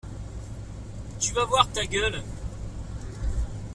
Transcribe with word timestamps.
Tu 1.19 1.31
vas 1.33 1.45
voir 1.45 1.71
ta 1.71 1.85
gueule. 1.85 2.23